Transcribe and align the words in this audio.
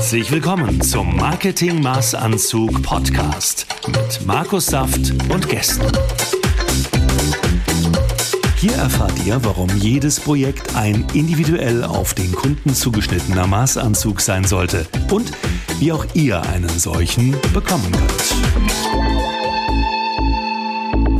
Herzlich 0.00 0.32
willkommen 0.32 0.80
zum 0.80 1.14
Marketing 1.14 1.82
Maßanzug 1.82 2.82
Podcast 2.82 3.66
mit 3.86 4.26
Markus 4.26 4.64
Saft 4.64 5.12
und 5.28 5.46
Gästen. 5.46 5.92
Hier 8.56 8.72
erfahrt 8.72 9.12
ihr, 9.26 9.44
warum 9.44 9.68
jedes 9.76 10.18
Projekt 10.18 10.74
ein 10.74 11.06
individuell 11.12 11.84
auf 11.84 12.14
den 12.14 12.32
Kunden 12.32 12.74
zugeschnittener 12.74 13.46
Maßanzug 13.46 14.22
sein 14.22 14.44
sollte 14.44 14.86
und 15.10 15.32
wie 15.80 15.92
auch 15.92 16.06
ihr 16.14 16.40
einen 16.44 16.70
solchen 16.70 17.36
bekommen 17.52 17.92
könnt. 17.92 18.34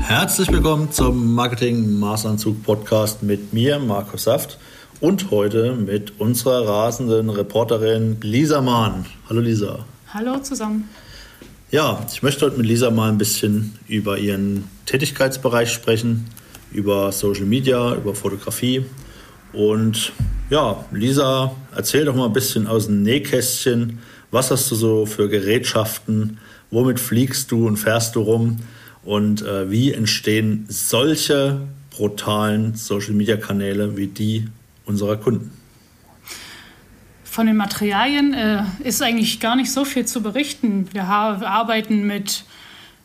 Herzlich 0.05 0.51
willkommen 0.51 0.91
zum 0.91 1.35
Marketing 1.35 1.99
Maßanzug 1.99 2.63
Podcast 2.63 3.23
mit 3.23 3.53
mir, 3.53 3.79
Markus 3.79 4.25
Saft, 4.25 4.59
und 5.01 5.31
heute 5.31 5.73
mit 5.73 6.21
unserer 6.21 6.67
rasenden 6.69 7.31
Reporterin 7.31 8.19
Lisa 8.21 8.61
Mahn. 8.61 9.07
Hallo 9.29 9.41
Lisa. 9.41 9.87
Hallo 10.13 10.39
zusammen. 10.39 10.89
Ja, 11.71 12.05
ich 12.13 12.23
möchte 12.23 12.45
heute 12.45 12.59
mit 12.59 12.67
Lisa 12.67 12.91
mal 12.91 13.09
ein 13.09 13.17
bisschen 13.17 13.79
über 13.89 14.19
ihren 14.19 14.65
Tätigkeitsbereich 14.85 15.73
sprechen, 15.73 16.27
über 16.71 17.13
Social 17.13 17.47
Media, 17.47 17.95
über 17.95 18.15
Fotografie. 18.15 18.85
Und 19.55 20.13
ja, 20.51 20.85
Lisa, 20.93 21.55
erzähl 21.75 22.05
doch 22.05 22.15
mal 22.15 22.27
ein 22.27 22.33
bisschen 22.33 22.67
aus 22.67 22.87
dem 22.87 23.03
Nähkästchen. 23.03 24.01
Was 24.31 24.51
hast 24.51 24.71
du 24.71 24.75
so 24.75 25.07
für 25.07 25.29
Gerätschaften? 25.29 26.39
Womit 26.71 27.01
fliegst 27.01 27.51
du 27.51 27.67
und 27.67 27.79
fährst 27.79 28.17
du 28.17 28.21
rum? 28.21 28.59
Und 29.03 29.41
äh, 29.43 29.71
wie 29.71 29.95
entstehen 29.95 30.67
solche 30.69 31.63
brutalen 31.91 32.75
Social-Media-Kanäle 32.75 33.97
wie 33.97 34.09
die 34.09 34.49
unserer 34.91 35.17
Kunden? 35.17 35.51
Von 37.25 37.47
den 37.47 37.57
Materialien 37.57 38.35
äh, 38.35 38.65
ist 38.83 39.03
eigentlich 39.03 39.41
gar 39.41 39.57
nicht 39.57 39.71
so 39.71 39.85
viel 39.85 40.05
zu 40.05 40.21
berichten. 40.21 40.89
Wir, 40.93 41.05
arbeiten 41.05 42.07
mit, 42.07 42.45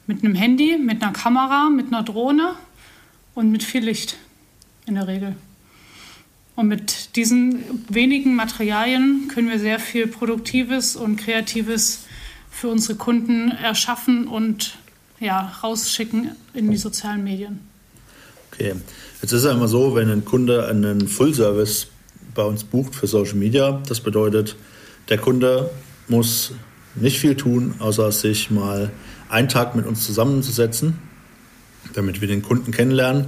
mit 0.08 0.24
einem 0.24 0.36
Handy, 0.36 0.78
mit 0.78 1.02
einer 1.02 1.14
Kamera, 1.14 1.70
mit 1.70 1.88
einer 1.88 2.04
Drohne 2.04 2.56
und 3.36 3.52
mit 3.52 3.64
viel 3.64 3.86
Licht 3.86 4.18
in 4.88 4.96
der 4.96 5.08
Regel. 5.08 5.36
Und 6.56 6.70
mit 6.70 7.16
diesen 7.16 7.64
wenigen 7.90 8.36
Materialien 8.36 9.28
können 9.28 9.50
wir 9.50 9.60
sehr 9.60 9.80
viel 9.80 10.08
Produktives 10.08 10.96
und 10.96 11.18
Kreatives 11.18 12.06
für 12.50 12.70
unsere 12.70 12.98
Kunden 12.98 13.52
erschaffen 13.52 14.28
und 14.28 14.78
ja, 15.20 15.54
rausschicken 15.62 16.32
in 16.54 16.72
die 16.72 16.78
sozialen 16.78 17.24
Medien. 17.24 17.75
Okay, 18.56 18.74
jetzt 19.22 19.32
ist 19.32 19.46
ja 19.46 19.52
immer 19.52 19.68
so, 19.68 19.96
wenn 19.96 20.10
ein 20.10 20.26
Kunde 20.26 20.66
einen 20.68 21.08
Full-Service 21.08 21.88
bei 22.34 22.44
uns 22.44 22.64
bucht 22.64 22.96
für 22.96 23.08
Social 23.08 23.36
Media, 23.36 23.82
das 23.88 24.00
bedeutet, 24.00 24.56
der 25.10 25.18
Kunde 25.18 25.70
muss 26.08 26.54
nicht 26.96 27.20
viel 27.20 27.36
tun, 27.36 27.76
außer 27.80 28.12
sich 28.12 28.50
mal 28.50 28.92
einen 29.30 29.50
Tag 29.50 29.76
mit 29.76 29.86
uns 29.86 30.06
zusammenzusetzen 30.06 30.98
damit 31.94 32.22
wir 32.22 32.28
den 32.28 32.42
Kunden 32.42 32.72
kennenlernen 32.72 33.28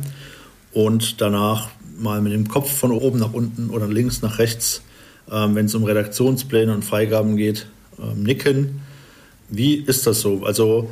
und 0.72 1.22
danach 1.22 1.70
mal 1.98 2.22
mit 2.22 2.34
dem 2.34 2.48
Kopf 2.48 2.72
von 2.72 2.92
oben 2.92 3.20
nach 3.20 3.34
unten 3.34 3.70
oder 3.70 3.88
links 3.88 4.22
nach 4.22 4.40
rechts, 4.40 4.84
ähm, 5.32 5.56
wenn 5.56 5.66
es 5.66 5.76
um 5.76 5.84
Redaktionspläne 5.84 6.74
und 6.74 6.86
Freigaben 6.86 7.38
geht, 7.38 7.68
ähm, 8.00 8.24
nicken. 8.24 8.82
Wie 9.50 9.76
ist 9.76 10.06
das 10.06 10.22
so? 10.22 10.44
Also 10.44 10.90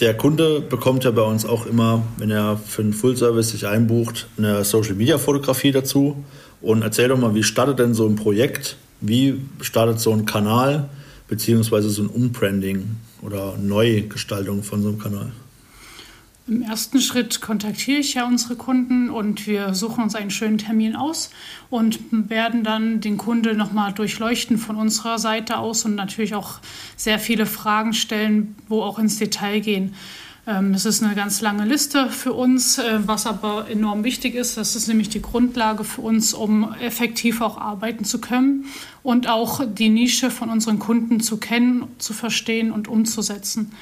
der 0.00 0.14
Kunde 0.14 0.60
bekommt 0.60 1.04
ja 1.04 1.10
bei 1.10 1.22
uns 1.22 1.46
auch 1.46 1.66
immer, 1.66 2.02
wenn 2.18 2.30
er 2.30 2.58
für 2.58 2.82
einen 2.82 2.92
Full-Service 2.92 3.50
sich 3.50 3.66
einbucht, 3.66 4.28
eine 4.36 4.64
Social-Media-Fotografie 4.64 5.72
dazu. 5.72 6.24
Und 6.60 6.82
erzähl 6.82 7.08
doch 7.08 7.18
mal, 7.18 7.34
wie 7.34 7.42
startet 7.42 7.78
denn 7.78 7.94
so 7.94 8.06
ein 8.06 8.16
Projekt? 8.16 8.76
Wie 9.00 9.40
startet 9.60 10.00
so 10.00 10.12
ein 10.12 10.26
Kanal, 10.26 10.88
beziehungsweise 11.28 11.88
so 11.90 12.02
ein 12.02 12.08
Umbranding 12.08 12.96
oder 13.22 13.56
Neugestaltung 13.56 14.62
von 14.62 14.82
so 14.82 14.88
einem 14.88 14.98
Kanal? 14.98 15.32
Im 16.48 16.62
ersten 16.62 17.00
Schritt 17.00 17.40
kontaktiere 17.40 17.98
ich 17.98 18.14
ja 18.14 18.24
unsere 18.24 18.54
Kunden 18.54 19.10
und 19.10 19.48
wir 19.48 19.74
suchen 19.74 20.04
uns 20.04 20.14
einen 20.14 20.30
schönen 20.30 20.58
Termin 20.58 20.94
aus 20.94 21.30
und 21.70 21.98
werden 22.10 22.62
dann 22.62 23.00
den 23.00 23.16
Kunde 23.16 23.54
nochmal 23.54 23.92
durchleuchten 23.92 24.56
von 24.56 24.76
unserer 24.76 25.18
Seite 25.18 25.58
aus 25.58 25.84
und 25.84 25.96
natürlich 25.96 26.36
auch 26.36 26.60
sehr 26.96 27.18
viele 27.18 27.46
Fragen 27.46 27.94
stellen, 27.94 28.54
wo 28.68 28.82
auch 28.82 29.00
ins 29.00 29.18
Detail 29.18 29.58
gehen. 29.58 29.94
Ähm, 30.46 30.72
es 30.72 30.84
ist 30.84 31.02
eine 31.02 31.16
ganz 31.16 31.40
lange 31.40 31.64
Liste 31.64 32.10
für 32.10 32.32
uns, 32.32 32.78
äh, 32.78 33.00
was 33.04 33.26
aber 33.26 33.68
enorm 33.68 34.04
wichtig 34.04 34.36
ist. 34.36 34.56
Das 34.56 34.76
ist 34.76 34.86
nämlich 34.86 35.08
die 35.08 35.22
Grundlage 35.22 35.82
für 35.82 36.02
uns, 36.02 36.32
um 36.32 36.72
effektiv 36.74 37.40
auch 37.40 37.58
arbeiten 37.58 38.04
zu 38.04 38.20
können 38.20 38.66
und 39.02 39.28
auch 39.28 39.62
die 39.66 39.88
Nische 39.88 40.30
von 40.30 40.50
unseren 40.50 40.78
Kunden 40.78 41.18
zu 41.18 41.38
kennen, 41.38 41.88
zu 41.98 42.12
verstehen 42.12 42.70
und 42.70 42.86
umzusetzen. 42.86 43.72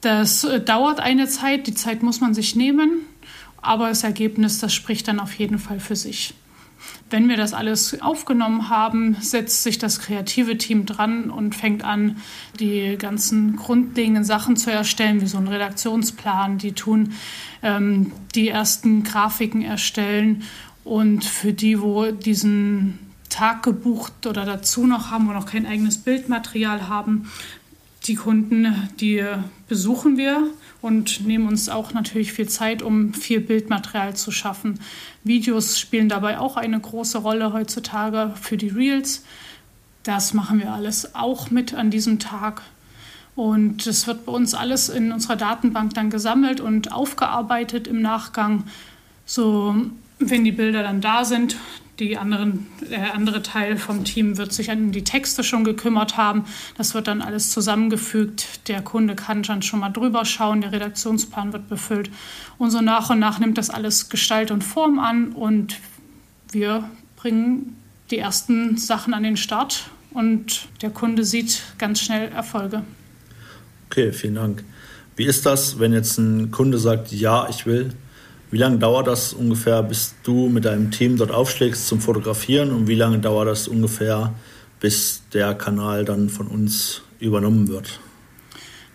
Das 0.00 0.44
äh, 0.44 0.60
dauert 0.60 1.00
eine 1.00 1.28
Zeit, 1.28 1.66
die 1.66 1.74
Zeit 1.74 2.02
muss 2.02 2.20
man 2.20 2.34
sich 2.34 2.56
nehmen, 2.56 3.02
aber 3.60 3.88
das 3.88 4.04
Ergebnis, 4.04 4.58
das 4.58 4.72
spricht 4.72 5.08
dann 5.08 5.20
auf 5.20 5.34
jeden 5.34 5.58
Fall 5.58 5.80
für 5.80 5.96
sich. 5.96 6.34
Wenn 7.10 7.28
wir 7.28 7.36
das 7.36 7.52
alles 7.52 8.00
aufgenommen 8.00 8.70
haben, 8.70 9.16
setzt 9.20 9.64
sich 9.64 9.78
das 9.78 10.00
kreative 10.00 10.56
Team 10.56 10.86
dran 10.86 11.28
und 11.28 11.54
fängt 11.54 11.84
an, 11.84 12.16
die 12.58 12.96
ganzen 12.96 13.56
grundlegenden 13.56 14.24
Sachen 14.24 14.56
zu 14.56 14.70
erstellen, 14.70 15.20
wie 15.20 15.26
so 15.26 15.38
ein 15.38 15.48
Redaktionsplan. 15.48 16.58
Die 16.58 16.72
tun 16.72 17.12
ähm, 17.62 18.12
die 18.34 18.48
ersten 18.48 19.02
Grafiken 19.02 19.62
erstellen 19.62 20.44
und 20.84 21.24
für 21.24 21.52
die, 21.52 21.80
wo 21.80 22.10
diesen 22.12 22.98
Tag 23.28 23.62
gebucht 23.62 24.26
oder 24.26 24.44
dazu 24.44 24.86
noch 24.86 25.10
haben, 25.10 25.28
wo 25.28 25.32
noch 25.32 25.46
kein 25.46 25.66
eigenes 25.66 25.98
Bildmaterial 25.98 26.88
haben, 26.88 27.30
die 28.04 28.14
Kunden, 28.14 28.88
die 28.98 29.24
besuchen 29.68 30.16
wir 30.16 30.48
und 30.80 31.26
nehmen 31.26 31.46
uns 31.46 31.68
auch 31.68 31.92
natürlich 31.92 32.32
viel 32.32 32.48
Zeit, 32.48 32.82
um 32.82 33.12
viel 33.12 33.40
Bildmaterial 33.40 34.16
zu 34.16 34.30
schaffen. 34.30 34.80
Videos 35.22 35.78
spielen 35.78 36.08
dabei 36.08 36.38
auch 36.38 36.56
eine 36.56 36.80
große 36.80 37.18
Rolle 37.18 37.52
heutzutage 37.52 38.32
für 38.40 38.56
die 38.56 38.68
Reels. 38.68 39.24
Das 40.02 40.32
machen 40.32 40.60
wir 40.60 40.72
alles 40.72 41.14
auch 41.14 41.50
mit 41.50 41.74
an 41.74 41.90
diesem 41.90 42.18
Tag. 42.18 42.62
Und 43.36 43.86
es 43.86 44.06
wird 44.06 44.26
bei 44.26 44.32
uns 44.32 44.54
alles 44.54 44.88
in 44.88 45.12
unserer 45.12 45.36
Datenbank 45.36 45.94
dann 45.94 46.10
gesammelt 46.10 46.60
und 46.60 46.92
aufgearbeitet 46.92 47.86
im 47.86 48.00
Nachgang. 48.00 48.64
So, 49.26 49.74
wenn 50.18 50.44
die 50.44 50.52
Bilder 50.52 50.82
dann 50.82 51.00
da 51.00 51.24
sind, 51.24 51.56
die 52.00 52.16
anderen, 52.16 52.66
der 52.90 53.14
andere 53.14 53.42
Teil 53.42 53.76
vom 53.76 54.04
Team 54.04 54.38
wird 54.38 54.52
sich 54.52 54.70
an 54.70 54.90
die 54.90 55.04
Texte 55.04 55.44
schon 55.44 55.64
gekümmert 55.64 56.16
haben. 56.16 56.46
Das 56.76 56.94
wird 56.94 57.06
dann 57.06 57.20
alles 57.20 57.50
zusammengefügt. 57.50 58.68
Der 58.68 58.80
Kunde 58.80 59.14
kann 59.14 59.42
dann 59.42 59.62
schon 59.62 59.80
mal 59.80 59.90
drüber 59.90 60.24
schauen. 60.24 60.62
Der 60.62 60.72
Redaktionsplan 60.72 61.52
wird 61.52 61.68
befüllt. 61.68 62.10
Und 62.58 62.70
so 62.70 62.80
nach 62.80 63.10
und 63.10 63.18
nach 63.18 63.38
nimmt 63.38 63.58
das 63.58 63.70
alles 63.70 64.08
Gestalt 64.08 64.50
und 64.50 64.64
Form 64.64 64.98
an. 64.98 65.32
Und 65.32 65.76
wir 66.50 66.88
bringen 67.16 67.76
die 68.10 68.18
ersten 68.18 68.78
Sachen 68.78 69.12
an 69.12 69.22
den 69.22 69.36
Start. 69.36 69.90
Und 70.12 70.68
der 70.82 70.90
Kunde 70.90 71.24
sieht 71.24 71.62
ganz 71.78 72.00
schnell 72.00 72.32
Erfolge. 72.32 72.82
Okay, 73.86 74.12
vielen 74.12 74.36
Dank. 74.36 74.64
Wie 75.16 75.26
ist 75.26 75.44
das, 75.44 75.78
wenn 75.78 75.92
jetzt 75.92 76.16
ein 76.18 76.50
Kunde 76.50 76.78
sagt, 76.78 77.12
ja, 77.12 77.46
ich 77.50 77.66
will 77.66 77.92
wie 78.50 78.58
lange 78.58 78.78
dauert 78.78 79.06
das 79.06 79.32
ungefähr, 79.32 79.82
bis 79.82 80.14
du 80.22 80.48
mit 80.48 80.64
deinem 80.64 80.90
Team 80.90 81.16
dort 81.16 81.30
aufschlägst 81.30 81.86
zum 81.86 82.00
Fotografieren 82.00 82.72
und 82.72 82.88
wie 82.88 82.96
lange 82.96 83.18
dauert 83.18 83.48
das 83.48 83.68
ungefähr, 83.68 84.34
bis 84.80 85.22
der 85.32 85.54
Kanal 85.54 86.04
dann 86.04 86.28
von 86.28 86.48
uns 86.48 87.02
übernommen 87.20 87.68
wird? 87.68 88.00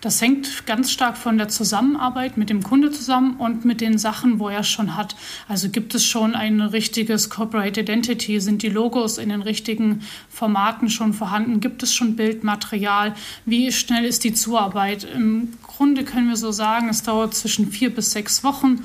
Das 0.05 0.21
hängt 0.21 0.67
ganz 0.67 0.91
stark 0.91 1.17
von 1.17 1.39
der 1.39 1.47
Zusammenarbeit 1.47 2.37
mit 2.37 2.51
dem 2.51 2.61
Kunde 2.61 2.91
zusammen 2.91 3.37
und 3.37 3.65
mit 3.65 3.81
den 3.81 3.97
Sachen, 3.97 4.39
wo 4.39 4.49
er 4.49 4.63
schon 4.63 4.95
hat. 4.95 5.15
Also 5.47 5.69
gibt 5.69 5.95
es 5.95 6.05
schon 6.05 6.35
ein 6.35 6.61
richtiges 6.61 7.31
Corporate 7.31 7.79
Identity? 7.79 8.39
Sind 8.39 8.61
die 8.61 8.69
Logos 8.69 9.17
in 9.17 9.29
den 9.29 9.41
richtigen 9.41 10.01
Formaten 10.29 10.91
schon 10.91 11.13
vorhanden? 11.13 11.59
Gibt 11.59 11.81
es 11.81 11.91
schon 11.91 12.15
Bildmaterial? 12.15 13.15
Wie 13.47 13.71
schnell 13.71 14.05
ist 14.05 14.23
die 14.23 14.33
Zuarbeit? 14.35 15.05
Im 15.05 15.53
Grunde 15.63 16.03
können 16.03 16.29
wir 16.29 16.37
so 16.37 16.51
sagen, 16.51 16.87
es 16.89 17.01
dauert 17.01 17.33
zwischen 17.33 17.71
vier 17.71 17.89
bis 17.89 18.11
sechs 18.11 18.43
Wochen 18.43 18.83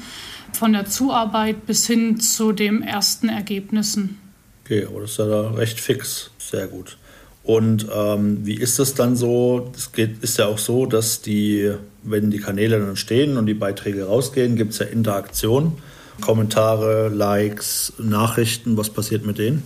von 0.56 0.72
der 0.72 0.86
Zuarbeit 0.86 1.66
bis 1.66 1.86
hin 1.86 2.20
zu 2.20 2.52
den 2.52 2.82
ersten 2.82 3.28
Ergebnissen. 3.28 4.18
Okay, 4.64 4.86
aber 4.86 5.00
das 5.00 5.12
ist 5.12 5.18
ja 5.18 5.26
da 5.26 5.50
recht 5.50 5.80
fix. 5.80 6.30
Sehr 6.38 6.66
gut. 6.66 6.96
Und 7.42 7.86
ähm, 7.94 8.46
wie 8.46 8.54
ist 8.54 8.78
das 8.78 8.94
dann 8.94 9.16
so? 9.16 9.72
Es 9.74 9.90
ist 10.20 10.38
ja 10.38 10.46
auch 10.46 10.58
so, 10.58 10.86
dass 10.86 11.22
die, 11.22 11.72
wenn 12.02 12.30
die 12.30 12.38
Kanäle 12.38 12.78
dann 12.78 12.96
stehen 12.96 13.36
und 13.36 13.46
die 13.46 13.54
Beiträge 13.54 14.04
rausgehen, 14.04 14.56
gibt 14.56 14.72
es 14.72 14.78
ja 14.78 14.86
Interaktion, 14.86 15.78
Kommentare, 16.20 17.08
Likes, 17.08 17.94
Nachrichten. 17.98 18.76
Was 18.76 18.90
passiert 18.90 19.24
mit 19.24 19.38
denen? 19.38 19.62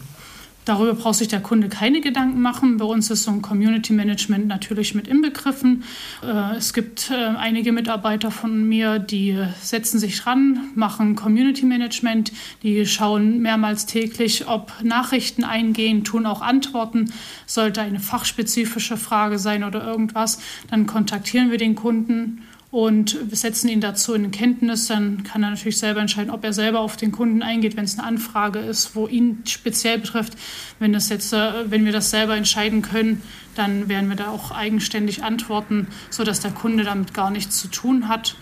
Darüber 0.65 0.95
braucht 0.95 1.17
sich 1.17 1.29
der 1.29 1.41
Kunde 1.41 1.69
keine 1.69 2.01
Gedanken 2.01 2.41
machen. 2.41 2.79
Bei 2.79 2.85
uns 2.85 3.11
ist 3.11 3.25
so 3.25 3.31
ein 3.31 3.43
Community 3.43 3.93
Management 3.93 4.47
natürlich 4.47 4.95
mit 4.95 5.09
inbegriffen. 5.09 5.85
Äh, 6.23 6.57
es 6.57 6.73
gibt 6.73 7.11
äh, 7.11 7.15
einige 7.15 7.73
Mitarbeiter 7.73 8.31
von 8.31 8.67
mir, 8.67 8.99
die 8.99 9.39
setzen 9.61 9.99
sich 9.99 10.27
ran, 10.27 10.71
machen 10.75 11.17
Community 11.17 11.67
Management, 11.67 12.33
die 12.63 12.87
schauen 12.87 13.41
mehrmals 13.41 13.87
täglich, 13.87 14.49
ob 14.49 14.73
Nachrichten 14.83 15.45
eingehen, 15.45 16.05
tun 16.05 16.27
auch 16.27 16.41
Antworten. 16.41 17.13
Sollte 17.47 17.83
eine 17.83 18.01
fachspezifische 18.01 18.97
Frage 18.97 19.39
sein 19.39 19.65
oder 19.65 19.85
irgendwas, 19.85 20.41
dann 20.71 20.87
kontaktieren 20.87 21.51
wir 21.51 21.59
den 21.59 21.75
Kunden 21.75 22.43
und 22.75 23.31
wir 23.31 23.37
setzen 23.37 23.69
ihn 23.69 23.81
dazu 23.81 24.15
in 24.15 24.33
Kenntnis. 24.33 24.89
Dann 24.89 25.23
kann 25.23 25.45
er 25.45 25.51
natürlich 25.51 25.79
selber 25.79 26.01
entscheiden, 26.01 26.33
ob 26.33 26.43
er 26.43 26.53
selber 26.53 26.81
auf 26.81 26.97
den 26.97 27.13
Kunden 27.13 27.41
eingeht, 27.41 27.77
wenn 27.77 27.85
es 27.85 27.97
eine 27.97 28.09
Anfrage 28.09 28.59
ist, 28.59 28.97
wo 28.97 29.07
ihn 29.07 29.43
speziell 29.45 30.01
betrifft. 30.01 30.33
Wenn, 30.81 30.93
das 30.93 31.09
jetzt, 31.09 31.33
äh, 31.33 31.71
wenn 31.71 31.85
wir 31.85 31.93
das 31.93 32.11
selber 32.11 32.37
entscheiden 32.37 32.83
können, 32.83 33.23
dann 33.55 33.89
werden 33.89 34.09
wir 34.09 34.17
da 34.17 34.27
auch 34.27 34.51
eigenständig 34.51 35.23
antworten, 35.23 35.87
sodass 36.11 36.41
der 36.41 36.51
Kunde 36.51 36.83
damit 36.83 37.15
gar 37.15 37.31
nichts 37.31 37.61
zu 37.61 37.69
tun 37.69 38.09
hat. 38.09 38.35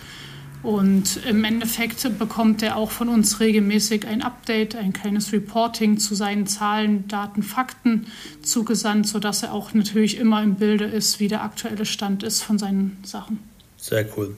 Und 0.63 1.21
im 1.29 1.45
Endeffekt 1.45 2.19
bekommt 2.19 2.63
er 2.63 2.77
auch 2.77 2.91
von 2.91 3.11
uns 3.11 3.39
regelmäßig 3.39 4.07
ein 4.07 4.23
Update, 4.23 4.77
ein 4.77 4.95
kleines 4.95 5.31
Reporting 5.35 5.99
zu 5.99 6.15
seinen 6.15 6.47
Zahlen, 6.47 7.07
Daten, 7.07 7.43
Fakten 7.43 8.07
zugesandt, 8.41 9.09
sodass 9.09 9.43
er 9.43 9.53
auch 9.53 9.75
natürlich 9.75 10.17
immer 10.17 10.43
im 10.43 10.55
Bilde 10.55 10.87
ist, 10.87 11.21
wie 11.21 11.29
der 11.29 11.43
aktuelle 11.43 11.85
Stand 11.85 12.23
ist 12.23 12.43
von 12.43 12.59
seinen 12.59 12.97
Sachen. 13.03 13.52
Sehr 13.83 14.07
cool. 14.17 14.37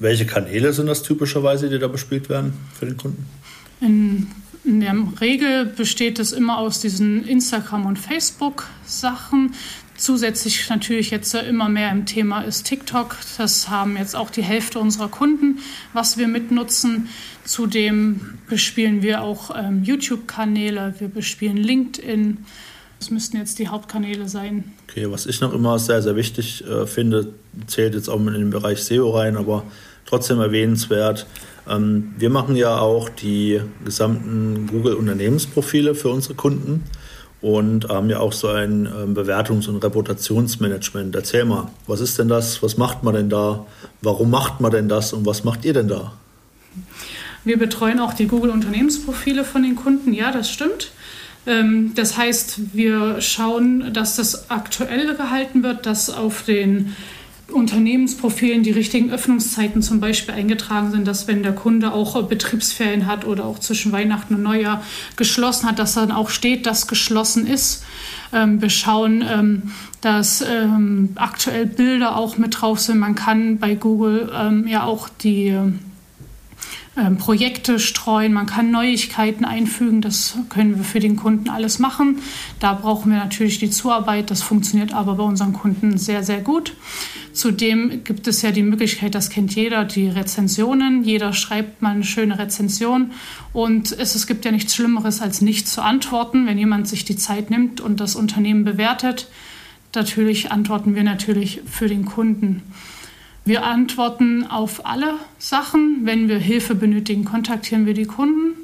Welche 0.00 0.26
Kanäle 0.26 0.72
sind 0.72 0.88
das 0.88 1.04
typischerweise, 1.04 1.70
die 1.70 1.78
da 1.78 1.86
bespielt 1.86 2.28
werden 2.28 2.54
für 2.76 2.86
den 2.86 2.96
Kunden? 2.96 3.24
In, 3.80 4.26
in 4.64 4.80
der 4.80 4.96
Regel 5.20 5.64
besteht 5.64 6.18
es 6.18 6.32
immer 6.32 6.58
aus 6.58 6.80
diesen 6.80 7.24
Instagram- 7.24 7.86
und 7.86 8.00
Facebook-Sachen. 8.00 9.54
Zusätzlich 9.96 10.68
natürlich 10.70 11.12
jetzt 11.12 11.32
immer 11.34 11.68
mehr 11.68 11.92
im 11.92 12.04
Thema 12.04 12.40
ist 12.40 12.64
TikTok. 12.64 13.16
Das 13.38 13.68
haben 13.68 13.96
jetzt 13.96 14.16
auch 14.16 14.28
die 14.28 14.42
Hälfte 14.42 14.80
unserer 14.80 15.08
Kunden, 15.08 15.60
was 15.92 16.18
wir 16.18 16.26
mitnutzen. 16.26 17.10
Zudem 17.44 18.38
bespielen 18.48 19.02
wir 19.02 19.22
auch 19.22 19.54
ähm, 19.56 19.84
YouTube-Kanäle, 19.84 20.96
wir 20.98 21.08
bespielen 21.08 21.58
LinkedIn. 21.58 22.38
Das 23.00 23.10
müssten 23.10 23.38
jetzt 23.38 23.58
die 23.58 23.68
Hauptkanäle 23.68 24.28
sein. 24.28 24.72
Okay, 24.88 25.10
was 25.10 25.24
ich 25.24 25.40
noch 25.40 25.54
immer 25.54 25.78
sehr, 25.78 26.02
sehr 26.02 26.16
wichtig 26.16 26.62
äh, 26.66 26.86
finde, 26.86 27.32
zählt 27.66 27.94
jetzt 27.94 28.08
auch 28.08 28.18
in 28.18 28.32
den 28.32 28.50
Bereich 28.50 28.84
SEO 28.84 29.10
rein, 29.10 29.38
aber 29.38 29.64
trotzdem 30.04 30.38
erwähnenswert. 30.38 31.26
Ähm, 31.66 32.14
wir 32.18 32.28
machen 32.28 32.56
ja 32.56 32.78
auch 32.78 33.08
die 33.08 33.62
gesamten 33.86 34.66
Google-Unternehmensprofile 34.66 35.94
für 35.94 36.10
unsere 36.10 36.34
Kunden 36.34 36.84
und 37.40 37.88
haben 37.88 38.10
ja 38.10 38.20
auch 38.20 38.34
so 38.34 38.48
ein 38.48 38.86
ähm, 38.86 39.14
Bewertungs- 39.14 39.66
und 39.66 39.82
Reputationsmanagement. 39.82 41.14
Erzähl 41.14 41.46
mal, 41.46 41.70
was 41.86 42.00
ist 42.00 42.18
denn 42.18 42.28
das? 42.28 42.62
Was 42.62 42.76
macht 42.76 43.02
man 43.02 43.14
denn 43.14 43.30
da? 43.30 43.66
Warum 44.02 44.30
macht 44.30 44.60
man 44.60 44.72
denn 44.72 44.90
das 44.90 45.14
und 45.14 45.24
was 45.24 45.42
macht 45.42 45.64
ihr 45.64 45.72
denn 45.72 45.88
da? 45.88 46.12
Wir 47.44 47.58
betreuen 47.58 47.98
auch 47.98 48.12
die 48.12 48.26
Google-Unternehmensprofile 48.26 49.44
von 49.44 49.62
den 49.62 49.74
Kunden. 49.74 50.12
Ja, 50.12 50.30
das 50.32 50.50
stimmt. 50.50 50.92
Ähm, 51.46 51.92
das 51.94 52.16
heißt, 52.16 52.74
wir 52.74 53.20
schauen, 53.20 53.92
dass 53.92 54.16
das 54.16 54.50
aktuell 54.50 55.14
gehalten 55.16 55.62
wird, 55.62 55.86
dass 55.86 56.10
auf 56.10 56.42
den 56.42 56.94
Unternehmensprofilen 57.52 58.62
die 58.62 58.70
richtigen 58.70 59.10
Öffnungszeiten 59.10 59.82
zum 59.82 59.98
Beispiel 59.98 60.34
eingetragen 60.34 60.92
sind, 60.92 61.06
dass 61.06 61.26
wenn 61.26 61.42
der 61.42 61.52
Kunde 61.52 61.92
auch 61.92 62.22
Betriebsferien 62.22 63.06
hat 63.06 63.24
oder 63.24 63.44
auch 63.44 63.58
zwischen 63.58 63.90
Weihnachten 63.90 64.36
und 64.36 64.42
Neujahr 64.42 64.84
geschlossen 65.16 65.68
hat, 65.68 65.80
dass 65.80 65.94
dann 65.94 66.12
auch 66.12 66.30
steht, 66.30 66.66
dass 66.66 66.86
geschlossen 66.86 67.46
ist. 67.46 67.84
Ähm, 68.32 68.62
wir 68.62 68.70
schauen, 68.70 69.24
ähm, 69.28 69.72
dass 70.00 70.42
aktuell 71.16 71.66
Bilder 71.66 72.16
auch 72.16 72.38
mit 72.38 72.60
drauf 72.60 72.80
sind. 72.80 72.98
Man 73.00 73.14
kann 73.14 73.58
bei 73.58 73.74
Google 73.74 74.64
ja 74.66 74.84
auch 74.84 75.10
die 75.10 75.54
ähm, 76.96 77.18
Projekte 77.18 77.78
streuen, 77.78 78.32
man 78.32 78.46
kann 78.46 78.72
Neuigkeiten 78.72 79.44
einfügen, 79.44 80.00
das 80.00 80.36
können 80.48 80.76
wir 80.76 80.84
für 80.84 80.98
den 80.98 81.14
Kunden 81.14 81.48
alles 81.48 81.78
machen. 81.78 82.20
Da 82.58 82.72
brauchen 82.72 83.12
wir 83.12 83.18
natürlich 83.18 83.60
die 83.60 83.70
Zuarbeit, 83.70 84.30
das 84.30 84.42
funktioniert 84.42 84.92
aber 84.92 85.14
bei 85.14 85.22
unseren 85.22 85.52
Kunden 85.52 85.98
sehr, 85.98 86.24
sehr 86.24 86.40
gut. 86.40 86.74
Zudem 87.32 88.02
gibt 88.02 88.26
es 88.26 88.42
ja 88.42 88.50
die 88.50 88.64
Möglichkeit, 88.64 89.14
das 89.14 89.30
kennt 89.30 89.54
jeder, 89.54 89.84
die 89.84 90.08
Rezensionen. 90.08 91.04
Jeder 91.04 91.32
schreibt 91.32 91.80
mal 91.80 91.92
eine 91.92 92.02
schöne 92.02 92.38
Rezension 92.40 93.12
und 93.52 93.92
es, 93.92 94.16
es 94.16 94.26
gibt 94.26 94.44
ja 94.44 94.50
nichts 94.50 94.74
Schlimmeres, 94.74 95.22
als 95.22 95.40
nicht 95.40 95.68
zu 95.68 95.82
antworten, 95.82 96.46
wenn 96.46 96.58
jemand 96.58 96.88
sich 96.88 97.04
die 97.04 97.16
Zeit 97.16 97.50
nimmt 97.50 97.80
und 97.80 98.00
das 98.00 98.16
Unternehmen 98.16 98.64
bewertet. 98.64 99.28
Natürlich 99.94 100.50
antworten 100.50 100.96
wir 100.96 101.04
natürlich 101.04 101.62
für 101.66 101.86
den 101.86 102.04
Kunden. 102.04 102.62
Wir 103.50 103.64
antworten 103.64 104.46
auf 104.46 104.86
alle 104.86 105.14
Sachen. 105.40 106.02
Wenn 106.04 106.28
wir 106.28 106.38
Hilfe 106.38 106.76
benötigen, 106.76 107.24
kontaktieren 107.24 107.84
wir 107.84 107.94
die 107.94 108.04
Kunden. 108.04 108.54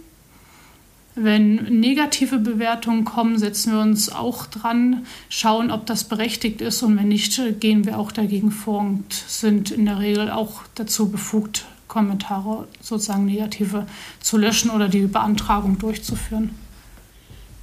Wenn 1.17 1.81
negative 1.81 2.38
Bewertungen 2.38 3.05
kommen, 3.05 3.37
setzen 3.37 3.73
wir 3.73 3.81
uns 3.81 4.12
auch 4.12 4.47
dran, 4.47 5.05
schauen, 5.29 5.73
ob 5.73 5.87
das 5.87 6.05
berechtigt 6.05 6.61
ist 6.61 6.85
und 6.85 6.97
wenn 6.97 7.09
nicht, 7.09 7.37
gehen 7.59 7.85
wir 7.85 7.99
auch 7.99 8.12
dagegen 8.12 8.53
vor 8.53 8.79
und 8.79 9.12
sind 9.12 9.73
in 9.73 9.87
der 9.87 9.99
Regel 9.99 10.31
auch 10.31 10.62
dazu 10.77 11.09
befugt, 11.09 11.67
Kommentare 11.89 12.69
sozusagen 12.81 13.25
negative 13.25 13.89
zu 14.21 14.37
löschen 14.37 14.71
oder 14.71 14.87
die 14.87 15.09
Beantragung 15.09 15.81
durchzuführen. 15.81 16.50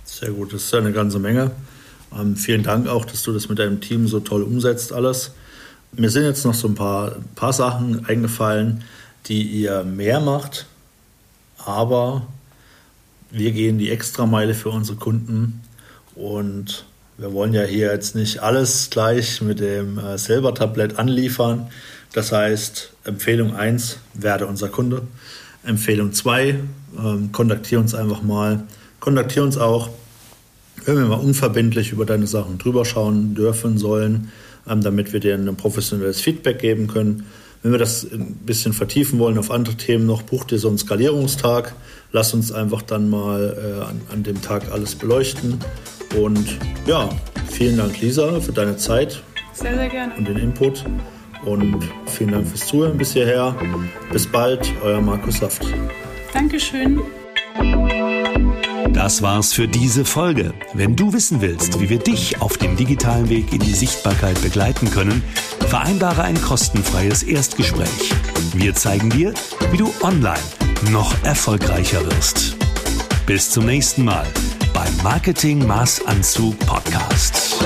Sehr 0.03 0.31
gut, 0.31 0.51
das 0.51 0.65
ist 0.65 0.73
eine 0.73 0.91
ganze 0.91 1.19
Menge. 1.19 1.51
Ähm, 2.13 2.35
vielen 2.35 2.63
Dank 2.63 2.89
auch, 2.89 3.05
dass 3.05 3.23
du 3.23 3.31
das 3.31 3.47
mit 3.47 3.59
deinem 3.59 3.79
Team 3.79 4.09
so 4.09 4.19
toll 4.19 4.43
umsetzt 4.43 4.91
alles. 4.91 5.31
Mir 5.95 6.09
sind 6.09 6.23
jetzt 6.23 6.43
noch 6.43 6.55
so 6.55 6.67
ein 6.67 6.75
paar, 6.75 7.17
paar 7.35 7.53
Sachen 7.53 8.05
eingefallen, 8.07 8.83
die 9.27 9.43
ihr 9.43 9.83
mehr 9.83 10.19
macht, 10.19 10.65
aber 11.63 12.25
wir 13.29 13.51
gehen 13.51 13.77
die 13.77 13.91
Extrameile 13.91 14.55
für 14.55 14.69
unsere 14.69 14.97
Kunden 14.97 15.61
und 16.15 16.85
wir 17.17 17.31
wollen 17.31 17.53
ja 17.53 17.61
hier 17.61 17.91
jetzt 17.91 18.15
nicht 18.15 18.39
alles 18.39 18.89
gleich 18.89 19.41
mit 19.41 19.59
dem 19.59 19.99
äh, 19.99 20.17
Silber-Tablett 20.17 20.97
anliefern. 20.97 21.67
Das 22.11 22.31
heißt, 22.31 22.91
Empfehlung 23.03 23.55
1, 23.55 23.99
werde 24.15 24.47
unser 24.47 24.69
Kunde. 24.69 25.03
Empfehlung 25.63 26.11
2, 26.11 26.59
ähm, 26.97 27.31
kontaktiere 27.31 27.81
uns 27.81 27.93
einfach 27.93 28.23
mal. 28.23 28.63
Kontaktiere 28.99 29.45
uns 29.45 29.57
auch, 29.57 29.89
wenn 30.85 30.97
wir 30.97 31.05
mal 31.05 31.19
unverbindlich 31.19 31.91
über 31.91 32.05
deine 32.05 32.25
Sachen 32.25 32.57
drüber 32.57 32.83
schauen 32.83 33.35
dürfen 33.35 33.77
sollen. 33.77 34.31
Ähm, 34.67 34.81
damit 34.81 35.11
wir 35.11 35.19
dir 35.19 35.35
ein 35.35 35.55
professionelles 35.57 36.21
Feedback 36.21 36.59
geben 36.59 36.87
können. 36.87 37.25
Wenn 37.63 37.71
wir 37.73 37.79
das 37.79 38.03
ein 38.03 38.39
bisschen 38.45 38.73
vertiefen 38.73 39.19
wollen 39.19 39.37
auf 39.37 39.51
andere 39.51 39.75
Themen 39.75 40.05
noch, 40.05 40.21
buch 40.21 40.45
dir 40.45 40.57
so 40.57 40.69
einen 40.69 40.77
Skalierungstag. 40.77 41.75
Lass 42.11 42.33
uns 42.33 42.51
einfach 42.51 42.81
dann 42.81 43.09
mal 43.09 43.57
äh, 43.57 43.83
an, 43.83 44.01
an 44.11 44.23
dem 44.23 44.41
Tag 44.41 44.71
alles 44.71 44.95
beleuchten. 44.95 45.59
Und 46.17 46.59
ja, 46.85 47.09
vielen 47.49 47.77
Dank, 47.77 47.99
Lisa, 47.99 48.39
für 48.39 48.53
deine 48.53 48.77
Zeit. 48.77 49.21
Sehr, 49.53 49.75
sehr 49.75 49.89
gerne. 49.89 50.13
Und 50.17 50.27
den 50.27 50.37
Input. 50.37 50.85
Und 51.45 51.83
vielen 52.05 52.31
Dank 52.31 52.47
fürs 52.47 52.67
Zuhören 52.67 52.97
bis 52.97 53.13
hierher. 53.13 53.55
Bis 54.11 54.25
bald, 54.25 54.71
euer 54.81 55.01
Markus 55.01 55.39
Saft. 55.39 55.65
Dankeschön. 56.33 57.01
Das 58.93 59.23
war's 59.23 59.53
für 59.53 59.67
diese 59.67 60.05
Folge. 60.05 60.53
Wenn 60.73 60.95
du 60.95 61.13
wissen 61.13 61.41
willst, 61.41 61.79
wie 61.79 61.89
wir 61.89 61.97
dich 61.97 62.41
auf 62.41 62.57
dem 62.57 62.75
digitalen 62.75 63.27
Weg 63.27 63.51
in 63.51 63.59
die 63.59 63.73
Sichtbarkeit 63.73 64.39
begleiten 64.43 64.91
können, 64.91 65.23
vereinbare 65.67 66.23
ein 66.23 66.39
kostenfreies 66.39 67.23
Erstgespräch. 67.23 68.13
Wir 68.53 68.75
zeigen 68.75 69.09
dir, 69.09 69.33
wie 69.71 69.77
du 69.77 69.91
online 70.01 70.39
noch 70.91 71.11
erfolgreicher 71.23 72.05
wirst. 72.05 72.55
Bis 73.25 73.49
zum 73.49 73.65
nächsten 73.65 74.05
Mal 74.05 74.27
beim 74.73 74.95
Marketing 75.03 75.65
Maßanzug 75.65 76.57
Podcast. 76.59 77.57